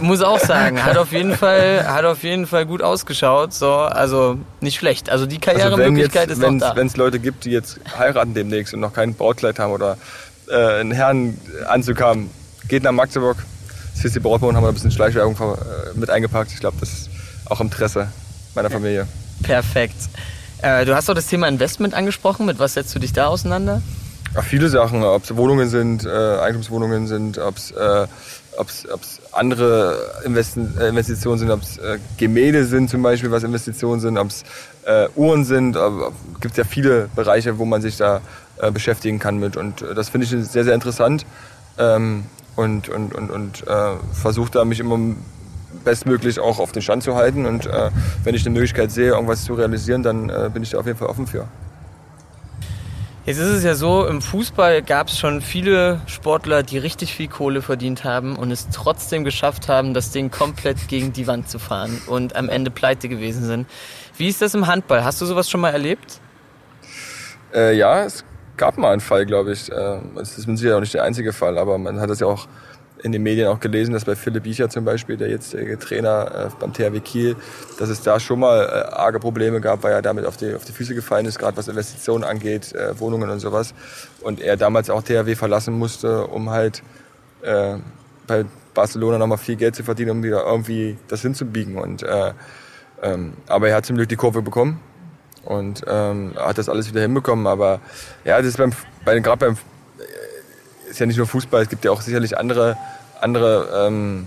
[0.00, 3.52] Muss auch sagen, hat auf jeden Fall, hat auf jeden Fall gut ausgeschaut.
[3.52, 5.10] So, also nicht schlecht.
[5.10, 6.74] Also die also wenn Karrieremöglichkeit jetzt, ist wenn's, da.
[6.74, 9.98] wenn es Leute gibt, die jetzt heiraten demnächst und noch kein Brautkleid haben oder
[10.48, 12.30] äh, einen Herrenanzug haben,
[12.66, 13.36] geht nach Magdeburg.
[13.94, 16.50] Sissi Brautmoden haben wir ein bisschen Schleichwerbung äh, mit eingepackt.
[16.50, 17.10] Ich glaube, das ist
[17.44, 18.08] auch im Interesse
[18.54, 19.06] meiner Familie.
[19.42, 19.96] Perfekt.
[20.62, 22.46] Äh, du hast doch das Thema Investment angesprochen.
[22.46, 23.82] Mit was setzt du dich da auseinander?
[24.34, 28.06] Ja, viele Sachen, ob es Wohnungen sind, äh, Eigentumswohnungen sind, ob es äh,
[28.56, 33.42] ob's, ob's andere Investen, äh, Investitionen sind, ob es äh, Gemälde sind zum Beispiel, was
[33.42, 34.44] Investitionen sind, ob es
[34.84, 35.76] äh, Uhren sind.
[35.76, 38.20] Es gibt ja viele Bereiche, wo man sich da
[38.58, 39.56] äh, beschäftigen kann mit.
[39.56, 41.26] Und äh, das finde ich sehr, sehr interessant.
[41.78, 44.98] Ähm, und und, und, und äh, versuche da mich immer
[45.84, 47.46] bestmöglich auch auf den Stand zu halten.
[47.46, 47.90] Und äh,
[48.24, 50.98] wenn ich eine Möglichkeit sehe, irgendwas zu realisieren, dann äh, bin ich da auf jeden
[50.98, 51.46] Fall offen für.
[53.24, 57.28] Jetzt ist es ja so, im Fußball gab es schon viele Sportler, die richtig viel
[57.28, 61.60] Kohle verdient haben und es trotzdem geschafft haben, das Ding komplett gegen die Wand zu
[61.60, 63.68] fahren und am Ende pleite gewesen sind.
[64.16, 65.04] Wie ist das im Handball?
[65.04, 66.20] Hast du sowas schon mal erlebt?
[67.54, 68.24] Äh, ja, es
[68.56, 69.70] gab mal einen Fall, glaube ich.
[69.70, 72.26] Äh, Es ist mit Sicherheit auch nicht der einzige Fall, aber man hat das ja
[72.26, 72.48] auch
[73.02, 76.46] in den Medien auch gelesen, dass bei Philipp Biecher zum Beispiel, der jetzt der Trainer
[76.46, 77.36] äh, beim THW Kiel,
[77.78, 80.64] dass es da schon mal äh, arge Probleme gab, weil er damit auf die, auf
[80.64, 83.74] die Füße gefallen ist, gerade was Investitionen angeht, äh, Wohnungen und sowas.
[84.20, 86.82] Und er damals auch THW verlassen musste, um halt
[87.42, 87.76] äh,
[88.26, 91.78] bei Barcelona nochmal viel Geld zu verdienen, um wieder irgendwie das hinzubiegen.
[91.78, 92.32] Und, äh,
[93.02, 94.80] ähm, aber er hat zum Glück die Kurve bekommen
[95.44, 97.46] und ähm, hat das alles wieder hinbekommen.
[97.46, 97.80] Aber
[98.24, 98.72] ja, das ist beim,
[99.04, 99.56] bei, gerade beim
[100.92, 102.76] ist ja nicht nur Fußball, es gibt ja auch sicherlich andere,
[103.20, 104.26] andere ähm,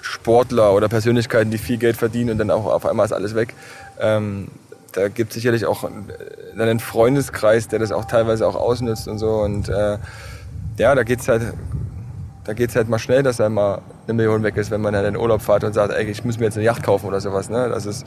[0.00, 3.54] Sportler oder Persönlichkeiten, die viel Geld verdienen und dann auch auf einmal ist alles weg.
[4.00, 4.48] Ähm,
[4.92, 6.10] da gibt es sicherlich auch einen-
[6.60, 9.30] einen Freundeskreis, der das auch teilweise auch ausnutzt und so.
[9.40, 9.98] Und äh,
[10.78, 11.42] ja, da geht's halt,
[12.44, 15.04] da geht's halt mal schnell, dass da mal eine Million weg ist, wenn man dann
[15.04, 17.20] in den Urlaub fährt und sagt, ey, ich muss mir jetzt eine Yacht kaufen oder
[17.20, 17.50] sowas.
[17.50, 17.68] Ne?
[17.68, 18.06] Das ist,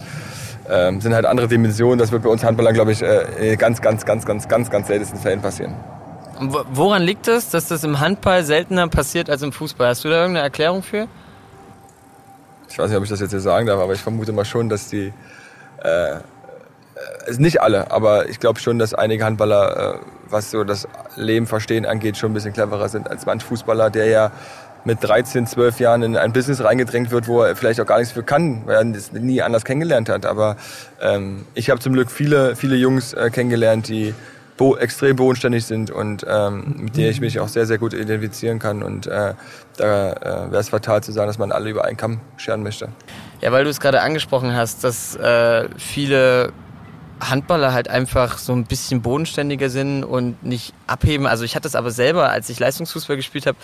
[0.69, 1.99] ähm, sind halt andere Dimensionen.
[1.99, 5.19] Das wird bei uns Handballern, glaube ich, äh, ganz, ganz, ganz, ganz, ganz, ganz seltensten
[5.19, 5.75] Fällen passieren.
[6.41, 9.89] Woran liegt es, dass das im Handball seltener passiert als im Fußball?
[9.89, 11.07] Hast du da irgendeine Erklärung für?
[12.71, 14.69] ich weiß nicht, ob ich das jetzt hier sagen darf, aber ich vermute mal schon,
[14.69, 15.11] dass die,
[15.83, 16.19] äh, äh,
[17.37, 19.99] nicht alle, aber ich glaube schon, dass einige Handballer, äh,
[20.29, 24.05] was so das Leben verstehen angeht, schon ein bisschen cleverer sind als manch Fußballer, der
[24.05, 24.31] ja
[24.85, 28.13] mit 13, 12 Jahren in ein Business reingedrängt wird, wo er vielleicht auch gar nichts
[28.13, 30.25] für kann, weil er das nie anders kennengelernt hat.
[30.25, 30.55] Aber
[31.01, 34.15] ähm, ich habe zum Glück viele, viele Jungs äh, kennengelernt, die
[34.57, 38.59] bo extrem bodenständig sind und ähm, mit denen ich mich auch sehr, sehr gut identifizieren
[38.59, 38.83] kann.
[38.83, 39.33] Und äh,
[39.77, 42.89] da äh, wäre es fatal zu sagen, dass man alle über einen Kamm scheren möchte.
[43.41, 46.53] Ja, weil du es gerade angesprochen hast, dass äh, viele
[47.21, 51.27] Handballer halt einfach so ein bisschen bodenständiger sind und nicht abheben.
[51.27, 53.57] Also ich hatte es aber selber, als ich Leistungsfußball gespielt habe.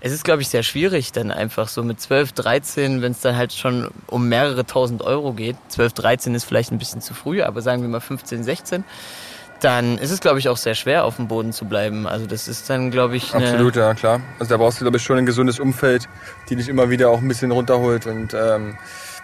[0.00, 3.36] Es ist, glaube ich, sehr schwierig dann einfach so mit 12, 13, wenn es dann
[3.36, 5.56] halt schon um mehrere tausend Euro geht.
[5.68, 8.84] 12, 13 ist vielleicht ein bisschen zu früh, aber sagen wir mal 15, 16.
[9.64, 12.06] Dann ist es, glaube ich, auch sehr schwer, auf dem Boden zu bleiben.
[12.06, 14.20] Also das ist dann, glaube ich, Absolut, ja, klar.
[14.38, 16.06] Also da brauchst du, glaube ich, schon ein gesundes Umfeld,
[16.50, 18.06] die dich immer wieder auch ein bisschen runterholt.
[18.06, 18.76] Und ähm,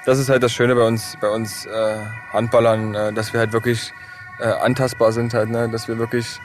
[0.07, 1.97] das ist halt das Schöne bei uns, bei uns äh,
[2.33, 3.93] Handballern, äh, dass wir halt wirklich
[4.41, 5.69] äh, antastbar sind halt, ne?
[5.69, 6.41] Dass wir wirklich,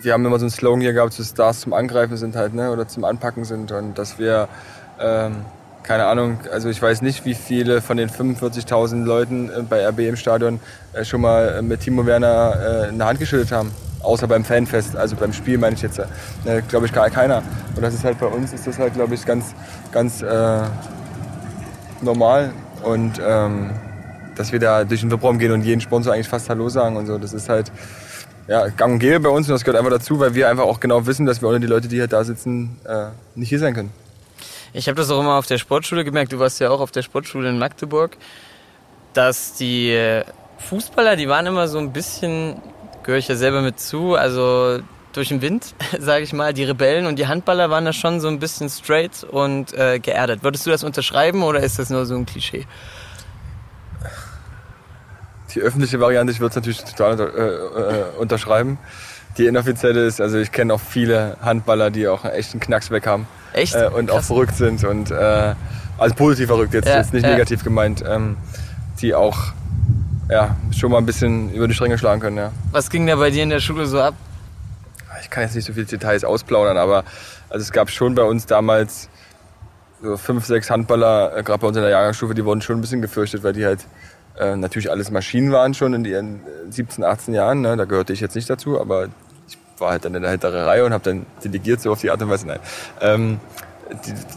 [0.00, 2.72] wir haben immer so einen Slogan hier gehabt, dass Stars zum Angreifen sind halt, ne?
[2.72, 4.48] Oder zum Anpacken sind und dass wir
[4.98, 5.44] ähm,
[5.82, 10.00] keine Ahnung, also ich weiß nicht, wie viele von den 45.000 Leuten äh, bei RB
[10.00, 10.60] im Stadion
[10.92, 13.72] äh, schon mal äh, mit Timo Werner eine Hand geschüttelt haben.
[14.00, 17.42] Außer beim Fanfest, also beim Spiel meine ich jetzt, äh, glaube ich, gar keiner.
[17.76, 19.54] Und das ist halt bei uns, ist das halt, glaube ich, ganz,
[19.92, 20.62] ganz äh,
[22.00, 22.50] normal.
[22.82, 23.70] Und ähm,
[24.34, 27.06] dass wir da durch den Webraum gehen und jeden Sponsor eigentlich fast Hallo sagen und
[27.06, 27.70] so, das ist halt
[28.48, 30.80] ja, gang und gäbe bei uns und das gehört einfach dazu, weil wir einfach auch
[30.80, 33.74] genau wissen, dass wir ohne die Leute, die halt da sitzen, äh, nicht hier sein
[33.74, 33.90] können.
[34.72, 37.02] Ich habe das auch immer auf der Sportschule gemerkt, du warst ja auch auf der
[37.02, 38.16] Sportschule in Magdeburg,
[39.12, 40.22] dass die
[40.58, 42.60] Fußballer, die waren immer so ein bisschen,
[43.02, 44.80] gehöre ich ja selber mit zu, also
[45.12, 48.28] durch den Wind, sage ich mal, die Rebellen und die Handballer waren da schon so
[48.28, 50.42] ein bisschen straight und äh, geerdet.
[50.42, 52.66] Würdest du das unterschreiben oder ist das nur so ein Klischee?
[55.54, 58.78] die öffentliche Variante, ich würde es natürlich total äh, äh, unterschreiben.
[59.38, 63.06] Die inoffizielle ist, also ich kenne auch viele Handballer, die auch einen echten Knacks weg
[63.06, 63.26] haben.
[63.52, 63.74] Echt?
[63.74, 64.18] Äh, und Krass.
[64.18, 65.54] auch verrückt sind und äh,
[65.98, 67.30] also positiv verrückt, jetzt, ja, jetzt nicht ja.
[67.30, 68.36] negativ gemeint, ähm,
[69.00, 69.52] die auch
[70.30, 72.36] ja, schon mal ein bisschen über die Stränge schlagen können.
[72.36, 72.52] Ja.
[72.70, 74.14] Was ging da bei dir in der Schule so ab?
[75.20, 77.04] Ich kann jetzt nicht so viele Details ausplaudern, aber
[77.48, 79.08] also es gab schon bei uns damals
[80.02, 82.80] so fünf, sechs Handballer, äh, gerade bei uns in der Jahrgangsstufe, die wurden schon ein
[82.80, 83.86] bisschen gefürchtet, weil die halt
[84.38, 87.60] äh, natürlich alles Maschinen waren schon in ihren 17, 18 Jahren.
[87.60, 87.76] Ne?
[87.76, 89.08] Da gehörte ich jetzt nicht dazu, aber
[89.82, 92.22] war halt dann in der hinteren Reihe und habe dann delegiert so auf die Art
[92.22, 92.46] und Weise.
[92.46, 92.60] Nein.
[93.02, 93.40] Ähm,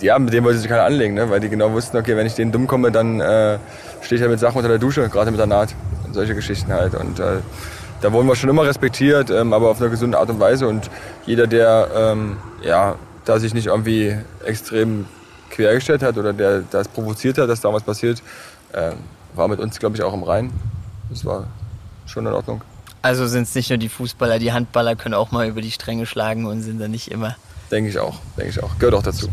[0.02, 1.30] die, ja, mit dem wollte sich keiner anlegen, ne?
[1.30, 3.58] weil die genau wussten, okay, wenn ich denen dumm komme, dann äh,
[4.02, 5.74] stehe ich halt mit Sachen unter der Dusche, gerade mit der Naht.
[6.06, 6.94] Und solche Geschichten halt.
[6.96, 7.38] Und äh,
[8.02, 10.68] da wurden wir schon immer respektiert, ähm, aber auf eine gesunde Art und Weise.
[10.68, 10.90] Und
[11.26, 15.06] jeder, der ähm, ja, da sich nicht irgendwie extrem
[15.50, 18.22] quergestellt hat oder der das provoziert hat, dass da was passiert,
[18.74, 18.92] äh,
[19.36, 20.52] war mit uns, glaube ich, auch im Rhein.
[21.10, 21.48] Das war
[22.06, 22.62] schon in Ordnung.
[23.06, 26.08] Also sind es nicht nur die Fußballer, die Handballer können auch mal über die Stränge
[26.08, 27.36] schlagen und sind dann nicht immer.
[27.70, 28.80] Denke ich auch, denke ich auch.
[28.80, 29.28] Gehört auch dazu.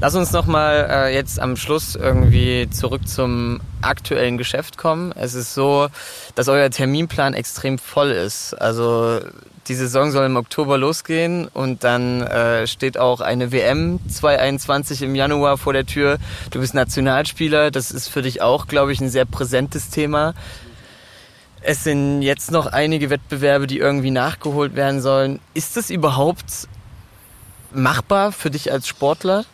[0.00, 5.10] Lass uns noch mal äh, jetzt am Schluss irgendwie zurück zum aktuellen Geschäft kommen.
[5.10, 5.88] Es ist so,
[6.36, 8.54] dass euer Terminplan extrem voll ist.
[8.54, 9.18] Also
[9.66, 15.16] die Saison soll im Oktober losgehen und dann äh, steht auch eine WM 2021 im
[15.16, 16.18] Januar vor der Tür.
[16.52, 20.34] Du bist Nationalspieler, das ist für dich auch, glaube ich, ein sehr präsentes Thema.
[21.68, 25.40] Es sind jetzt noch einige Wettbewerbe, die irgendwie nachgeholt werden sollen.
[25.52, 26.68] Ist das überhaupt
[27.72, 29.44] machbar für dich als Sportler?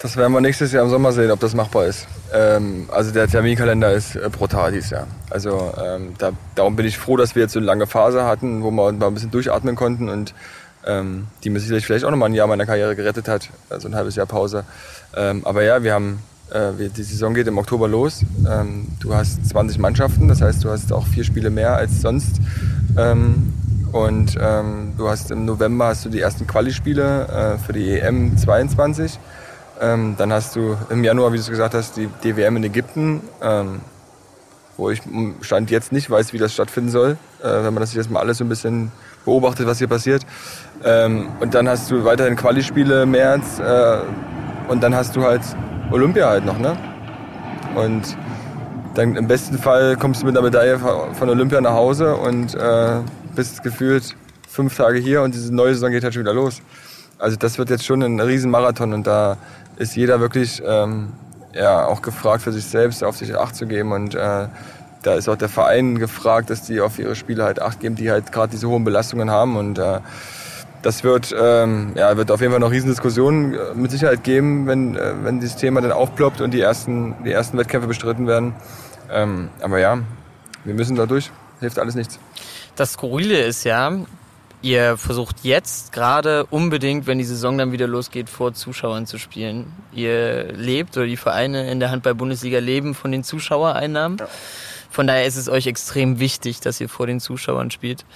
[0.00, 2.06] Das werden wir nächstes Jahr im Sommer sehen, ob das machbar ist.
[2.34, 5.06] Ähm, also der Terminkalender ist äh, brutal dieses Jahr.
[5.30, 8.62] Also ähm, da, darum bin ich froh, dass wir jetzt so eine lange Phase hatten,
[8.62, 10.34] wo wir mal ein bisschen durchatmen konnten und
[10.84, 13.94] ähm, die mir sicherlich vielleicht auch nochmal ein Jahr meiner Karriere gerettet hat, also ein
[13.94, 14.66] halbes Jahr Pause.
[15.16, 16.18] Ähm, aber ja, wir haben,
[16.54, 18.24] die Saison geht im Oktober los.
[18.48, 22.36] Ähm, du hast 20 Mannschaften, das heißt, du hast auch vier Spiele mehr als sonst.
[22.96, 23.52] Ähm,
[23.90, 29.20] und du hast im November hast du die ersten Quali-Spiele äh, für die EM 22.
[29.80, 33.20] Ähm, dann hast du im Januar, wie du es gesagt hast, die DWM in Ägypten,
[33.42, 33.80] ähm,
[34.76, 35.02] wo ich
[35.40, 38.38] Stand jetzt nicht weiß, wie das stattfinden soll, äh, wenn man das jetzt mal alles
[38.38, 38.92] so ein bisschen
[39.24, 40.24] beobachtet, was hier passiert.
[40.84, 43.98] Ähm, und dann hast du weiterhin Quali-Spiele im März äh,
[44.68, 45.42] und dann hast du halt
[45.90, 46.76] Olympia halt noch, ne?
[47.74, 48.16] Und
[48.94, 53.00] dann im besten Fall kommst du mit einer Medaille von Olympia nach Hause und äh,
[53.34, 54.14] bist gefühlt
[54.48, 56.62] fünf Tage hier und diese neue Saison geht halt schon wieder los.
[57.18, 59.36] Also das wird jetzt schon ein Riesenmarathon und da
[59.76, 61.12] ist jeder wirklich ähm,
[61.54, 63.92] ja, auch gefragt, für sich selbst auf sich Acht zu geben.
[63.92, 64.46] Und äh,
[65.02, 68.10] da ist auch der Verein gefragt, dass die auf ihre Spiele halt Acht geben, die
[68.10, 69.56] halt gerade diese hohen Belastungen haben.
[69.56, 70.00] Und äh,
[70.84, 74.96] das wird, ähm, ja, wird auf jeden Fall noch Riesendiskussionen äh, mit Sicherheit geben, wenn,
[74.96, 78.54] äh, wenn dieses Thema dann aufploppt und die ersten, die ersten Wettkämpfe bestritten werden.
[79.10, 79.98] Ähm, aber ja,
[80.64, 81.30] wir müssen da durch.
[81.60, 82.18] Hilft alles nichts.
[82.76, 83.92] Das Skurrile ist ja,
[84.64, 89.70] Ihr versucht jetzt gerade unbedingt, wenn die Saison dann wieder losgeht, vor Zuschauern zu spielen.
[89.92, 94.16] Ihr lebt oder die Vereine in der Handball-Bundesliga leben von den Zuschauereinnahmen.
[94.16, 94.28] Ja.
[94.88, 98.06] Von daher ist es euch extrem wichtig, dass ihr vor den Zuschauern spielt.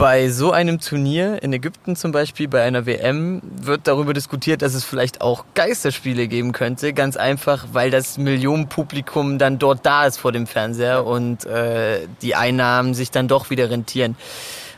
[0.00, 4.72] Bei so einem Turnier in Ägypten zum Beispiel, bei einer WM, wird darüber diskutiert, dass
[4.72, 6.94] es vielleicht auch Geisterspiele geben könnte.
[6.94, 12.34] Ganz einfach, weil das Millionenpublikum dann dort da ist vor dem Fernseher und äh, die
[12.34, 14.16] Einnahmen sich dann doch wieder rentieren.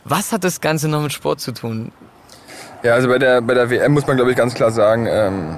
[0.03, 1.93] Was hat das Ganze noch mit Sport zu tun?
[2.83, 5.57] Ja, also bei der, bei der WM muss man, glaube ich, ganz klar sagen, ähm,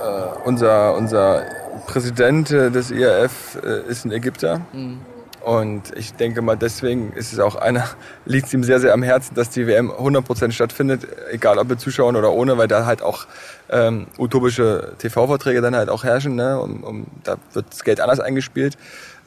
[0.00, 1.42] äh, unser, unser
[1.86, 4.62] Präsident des IRF äh, ist ein Ägypter.
[4.72, 5.00] Mhm.
[5.46, 7.84] Und ich denke mal, deswegen ist es auch einer,
[8.24, 11.78] liegt es ihm sehr, sehr am Herzen, dass die WM 100% stattfindet, egal ob mit
[11.78, 13.28] Zuschauern oder ohne, weil da halt auch
[13.70, 16.34] ähm, utopische TV-Verträge dann halt auch herrschen.
[16.34, 16.58] Ne?
[16.60, 18.76] Um, um, da wird das Geld anders eingespielt.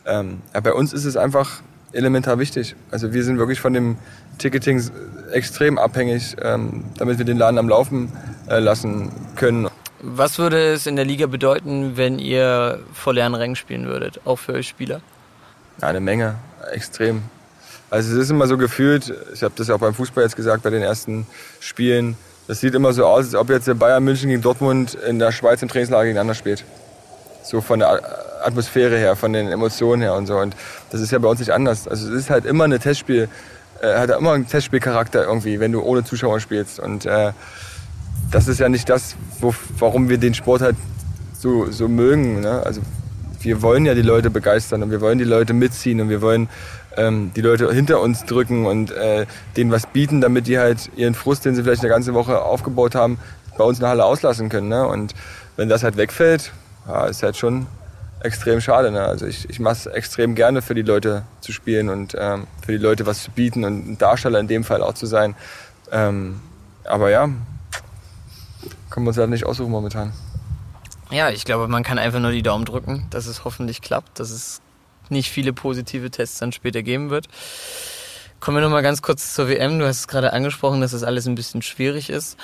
[0.05, 1.61] Ähm, ja, bei uns ist es einfach
[1.93, 2.75] elementar wichtig.
[2.91, 3.95] Also wir sind wirklich von dem
[4.39, 4.83] Ticketing
[5.31, 8.11] extrem abhängig, ähm, damit wir den Laden am Laufen
[8.49, 9.69] äh, lassen können.
[10.01, 14.35] Was würde es in der Liga bedeuten, wenn ihr vor leeren Rängen spielen würdet, auch
[14.37, 14.99] für euch Spieler?
[15.81, 16.35] Eine Menge,
[16.71, 17.23] extrem.
[17.89, 20.63] Also es ist immer so gefühlt, ich habe das ja auch beim Fußball jetzt gesagt,
[20.63, 21.25] bei den ersten
[21.59, 25.19] Spielen, das sieht immer so aus, als ob jetzt der Bayern München gegen Dortmund in
[25.19, 26.65] der Schweiz im Trainingslager gegeneinander spielt.
[27.43, 28.01] So von der
[28.43, 30.37] Atmosphäre her, von den Emotionen her und so.
[30.37, 30.55] Und
[30.91, 31.87] das ist ja bei uns nicht anders.
[31.87, 33.29] Also es ist halt immer eine Testspiel,
[33.81, 36.79] äh, hat immer einen Testspielcharakter irgendwie, wenn du ohne Zuschauer spielst.
[36.79, 37.33] Und äh,
[38.31, 40.75] das ist ja nicht das, wo, warum wir den Sport halt
[41.33, 42.41] so, so mögen.
[42.41, 42.61] Ne?
[42.65, 42.81] Also
[43.41, 46.49] wir wollen ja die Leute begeistern und wir wollen die Leute mitziehen und wir wollen
[46.97, 49.25] ähm, die Leute hinter uns drücken und äh,
[49.55, 52.95] denen was bieten, damit die halt ihren Frust, den sie vielleicht eine ganze Woche aufgebaut
[52.95, 53.19] haben,
[53.57, 54.69] bei uns in der Halle auslassen können.
[54.69, 54.87] Ne?
[54.87, 55.13] Und
[55.55, 56.51] wenn das halt wegfällt,
[56.87, 57.67] ja, ist halt schon
[58.21, 58.91] extrem schade.
[58.91, 59.01] Ne?
[59.01, 62.71] Also ich, ich mache es extrem gerne für die Leute zu spielen und ähm, für
[62.71, 65.35] die Leute was zu bieten und ein Darsteller in dem Fall auch zu sein.
[65.91, 66.41] Ähm,
[66.83, 67.29] aber ja,
[68.89, 70.11] können wir uns halt nicht aussuchen momentan.
[71.11, 74.29] Ja, ich glaube, man kann einfach nur die Daumen drücken, dass es hoffentlich klappt, dass
[74.29, 74.61] es
[75.09, 77.27] nicht viele positive Tests dann später geben wird.
[78.39, 79.79] Kommen wir nochmal ganz kurz zur WM.
[79.79, 82.37] Du hast es gerade angesprochen, dass das alles ein bisschen schwierig ist.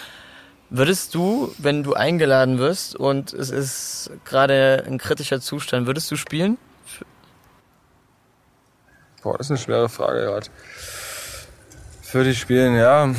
[0.72, 6.16] Würdest du, wenn du eingeladen wirst und es ist gerade ein kritischer Zustand, würdest du
[6.16, 6.58] spielen?
[9.22, 10.48] Boah, das ist eine schwere Frage gerade.
[12.12, 13.14] Würde ich spielen, ja.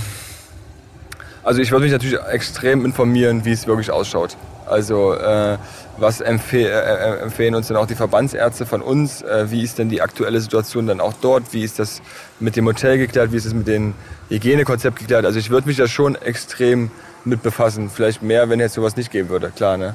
[1.47, 4.37] Also ich würde mich natürlich extrem informieren, wie es wirklich ausschaut.
[4.67, 5.59] Also äh,
[5.97, 9.23] was empfeh äh, äh, empfehlen uns denn auch die Verbandsärzte von uns?
[9.23, 11.53] Äh, wie ist denn die aktuelle Situation dann auch dort?
[11.53, 12.03] Wie ist das
[12.41, 13.31] mit dem Hotel geklärt?
[13.31, 13.95] Wie ist es mit dem
[14.29, 15.25] Hygienekonzept geklärt?
[15.25, 16.91] Also ich würde mich da schon extrem
[17.25, 17.91] mit befassen.
[17.91, 19.77] Vielleicht mehr, wenn jetzt sowas nicht geben würde, klar.
[19.77, 19.95] Ne?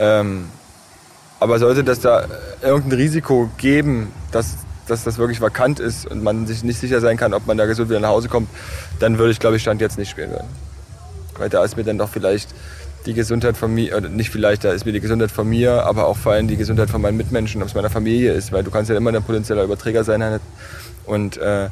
[0.00, 0.46] Ähm,
[1.38, 2.24] aber sollte das da
[2.60, 4.56] irgendein Risiko geben, dass,
[4.88, 7.66] dass das wirklich vakant ist und man sich nicht sicher sein kann, ob man da
[7.66, 8.48] gesund wieder nach Hause kommt,
[8.98, 10.67] dann würde ich, glaube ich, Stand jetzt nicht spielen würden.
[11.38, 12.50] Weil da ist mir dann doch vielleicht
[13.06, 16.06] die Gesundheit von mir, oder nicht vielleicht, da ist mir die Gesundheit von mir, aber
[16.06, 18.70] auch vor allem die Gesundheit von meinen Mitmenschen, ob es meiner Familie ist, weil du
[18.70, 20.22] kannst ja immer ein potenzieller Überträger sein.
[20.22, 20.42] Halt.
[21.06, 21.68] Und äh,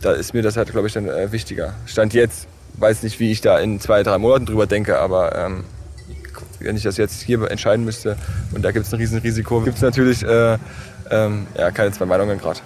[0.00, 1.74] da ist mir das halt, glaube ich, dann äh, wichtiger.
[1.86, 2.46] Stand jetzt
[2.78, 5.64] weiß nicht, wie ich da in zwei, drei Monaten drüber denke, aber ähm,
[6.60, 8.16] wenn ich das jetzt hier entscheiden müsste
[8.52, 10.58] und da gibt es ein Riesenrisiko, gibt es natürlich äh,
[11.10, 12.60] ähm, ja, keine zwei Meinungen gerade.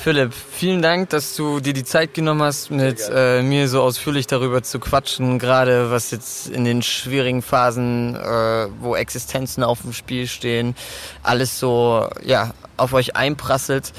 [0.00, 4.28] Philipp, vielen Dank, dass du dir die Zeit genommen hast, mit äh, mir so ausführlich
[4.28, 9.92] darüber zu quatschen, gerade was jetzt in den schwierigen Phasen, äh, wo Existenzen auf dem
[9.92, 10.76] Spiel stehen,
[11.24, 13.92] alles so ja, auf euch einprasselt.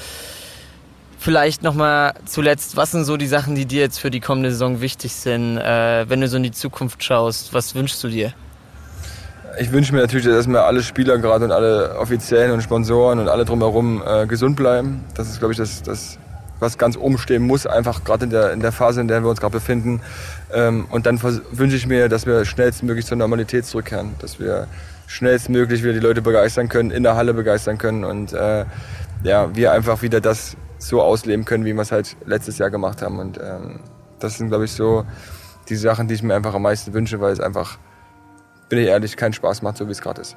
[1.18, 4.80] Vielleicht nochmal zuletzt, was sind so die Sachen, die dir jetzt für die kommende Saison
[4.80, 7.52] wichtig sind, äh, wenn du so in die Zukunft schaust?
[7.52, 8.32] Was wünschst du dir?
[9.58, 13.28] Ich wünsche mir natürlich, dass wir alle Spieler gerade und alle Offiziellen und Sponsoren und
[13.28, 15.04] alle drumherum äh, gesund bleiben.
[15.14, 16.18] Das ist, glaube ich, das, das,
[16.60, 19.30] was ganz oben stehen muss, einfach gerade in der, in der Phase, in der wir
[19.30, 20.00] uns gerade befinden.
[20.52, 24.68] Ähm, und dann wünsche ich mir, dass wir schnellstmöglich zur Normalität zurückkehren, dass wir
[25.06, 28.64] schnellstmöglich wieder die Leute begeistern können, in der Halle begeistern können und äh,
[29.24, 33.02] ja, wir einfach wieder das so ausleben können, wie wir es halt letztes Jahr gemacht
[33.02, 33.18] haben.
[33.18, 33.80] Und ähm,
[34.20, 35.04] das sind, glaube ich, so
[35.68, 37.78] die Sachen, die ich mir einfach am meisten wünsche, weil es einfach,
[38.70, 40.36] bin ich ehrlich, keinen Spaß macht, so wie es gerade ist.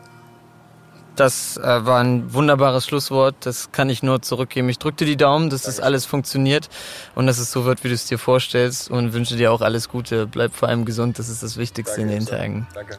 [1.16, 3.36] Das äh, war ein wunderbares Schlusswort.
[3.42, 4.68] Das kann ich nur zurückgeben.
[4.70, 6.70] Ich drücke dir die Daumen, dass das alles funktioniert
[7.14, 8.90] und dass es so wird, wie du es dir vorstellst.
[8.90, 10.26] Und wünsche dir auch alles Gute.
[10.26, 11.20] Bleib vor allem gesund.
[11.20, 12.68] Das ist das Wichtigste Danke, in den Tagen.
[12.74, 12.98] Danke.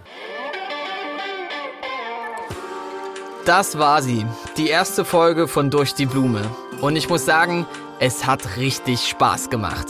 [3.45, 4.25] Das war sie.
[4.57, 6.43] Die erste Folge von Durch die Blume.
[6.81, 7.67] Und ich muss sagen,
[7.99, 9.89] es hat richtig Spaß gemacht.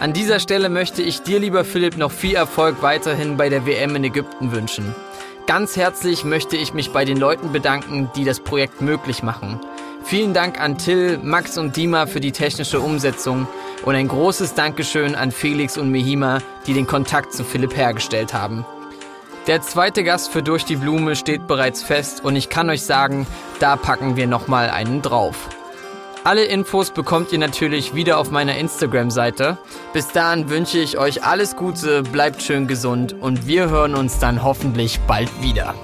[0.00, 3.94] An dieser Stelle möchte ich dir, lieber Philipp, noch viel Erfolg weiterhin bei der WM
[3.94, 4.94] in Ägypten wünschen.
[5.46, 9.60] Ganz herzlich möchte ich mich bei den Leuten bedanken, die das Projekt möglich machen.
[10.02, 13.46] Vielen Dank an Till, Max und Dima für die technische Umsetzung
[13.84, 18.66] und ein großes Dankeschön an Felix und Mehima, die den Kontakt zu Philipp hergestellt haben.
[19.46, 23.26] Der zweite Gast für Durch die Blume steht bereits fest und ich kann euch sagen,
[23.60, 25.48] da packen wir nochmal einen drauf.
[26.24, 29.58] Alle Infos bekommt ihr natürlich wieder auf meiner Instagram-Seite.
[29.92, 34.42] Bis dahin wünsche ich euch alles Gute, bleibt schön gesund und wir hören uns dann
[34.42, 35.74] hoffentlich bald wieder.